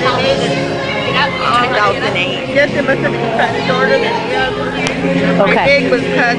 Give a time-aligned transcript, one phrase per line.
[0.00, 2.54] 2008.
[2.54, 4.70] Yes, it must have been shorter than the other.
[5.66, 6.36] Leg was cut.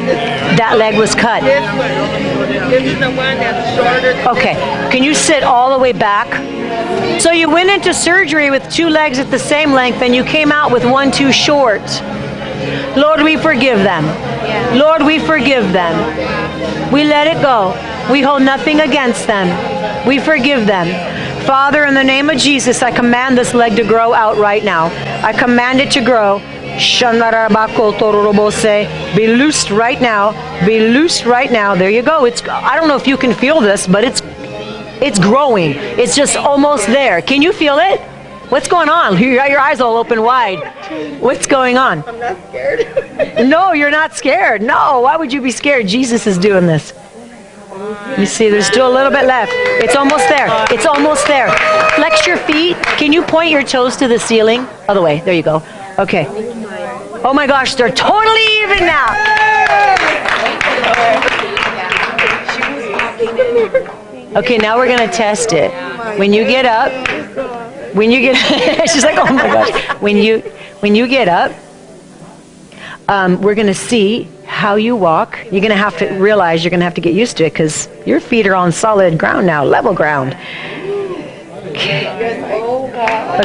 [0.57, 1.43] That leg was cut.
[1.43, 1.89] this one.
[2.69, 4.13] This is the one that's shorter.
[4.29, 4.55] Okay.
[4.91, 6.27] Can you sit all the way back?
[7.21, 10.51] So you went into surgery with two legs at the same length and you came
[10.51, 11.81] out with one too short.
[12.95, 14.05] Lord, we forgive them.
[14.77, 16.91] Lord, we forgive them.
[16.91, 17.73] We let it go.
[18.11, 19.47] We hold nothing against them.
[20.07, 20.87] We forgive them.
[21.47, 24.87] Father, in the name of Jesus, I command this leg to grow out right now.
[25.25, 26.39] I command it to grow.
[29.15, 30.65] Be loosed right now.
[30.65, 31.73] Be loosed right now.
[31.73, 32.25] There you go.
[32.25, 34.21] It's I don't know if you can feel this, but it's
[35.01, 35.71] it's growing.
[35.71, 37.21] It's just almost there.
[37.21, 38.01] Can you feel it?
[38.49, 39.17] What's going on?
[39.17, 40.59] You got your eyes all open wide.
[41.21, 42.03] What's going on?
[42.05, 42.87] I'm not scared.
[43.47, 44.61] No, you're not scared.
[44.61, 45.87] No, why would you be scared?
[45.87, 46.91] Jesus is doing this.
[48.19, 49.51] You see, there's still a little bit left.
[49.83, 50.47] It's almost there.
[50.71, 51.49] It's almost there.
[51.95, 52.75] Flex your feet.
[52.97, 54.67] Can you point your toes to the ceiling?
[54.87, 55.21] Other way.
[55.21, 55.63] There you go.
[55.99, 56.27] Okay.
[57.23, 59.07] Oh my gosh, they're totally even now.
[64.35, 65.71] Okay, now we're gonna test it.
[66.19, 66.91] When you get up,
[67.95, 70.01] when you get, she's like, oh my gosh.
[70.01, 70.39] When you,
[70.81, 71.51] when you get up,
[73.09, 74.27] um, we're going to see
[74.57, 75.37] how you walk.
[75.51, 77.53] You're going to have to realize you're going to have to get used to it
[77.53, 80.35] because your feet are on solid ground now, level ground.
[81.69, 82.07] Okay.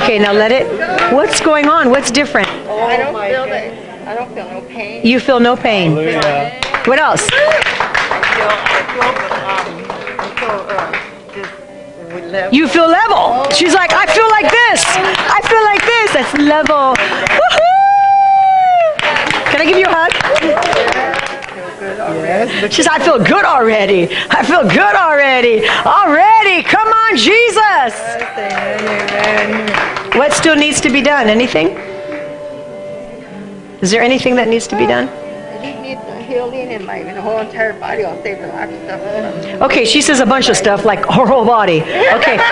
[0.00, 0.66] Okay, now let it.
[1.12, 1.90] What's going on?
[1.90, 2.48] What's different?
[2.48, 4.08] Oh, I don't feel that.
[4.08, 5.06] I don't feel no pain.
[5.06, 5.94] You feel no pain.
[6.86, 7.28] What else?
[12.32, 13.44] Uh, you feel level.
[13.50, 14.82] She's like, I feel like this.
[14.88, 16.12] I feel like this.
[16.16, 16.96] That's level.
[17.38, 17.72] Woohoo!
[19.52, 20.12] Can I give you a hug?
[22.70, 24.08] She's, I feel good already.
[24.30, 25.66] I feel good already.
[25.68, 26.62] Already.
[26.62, 27.92] Come on, Jesus.
[30.16, 31.28] What still needs to be done?
[31.28, 31.68] Anything?
[33.80, 35.08] Is there anything that needs to be done?
[36.32, 38.04] He needs a healing in my whole entire body.
[38.04, 39.62] I'll save a lot of stuff.
[39.62, 41.82] Okay, she says a bunch of stuff like her whole body.
[41.82, 42.38] Okay.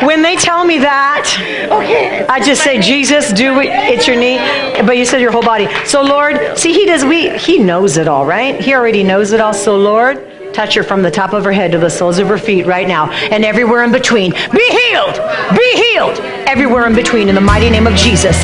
[0.00, 1.26] When they tell me that,
[1.70, 2.24] Okay.
[2.26, 3.66] I just say, Jesus, do it.
[3.66, 4.38] It's your knee,
[4.86, 5.68] but you said your whole body.
[5.84, 7.04] So Lord, see, He does.
[7.04, 8.58] We He knows it all, right?
[8.58, 9.52] He already knows it all.
[9.52, 12.38] So Lord, touch her from the top of her head to the soles of her
[12.38, 14.30] feet right now, and everywhere in between.
[14.30, 15.16] Be healed.
[15.54, 16.18] Be healed.
[16.48, 18.42] Everywhere in between, in the mighty name of Jesus.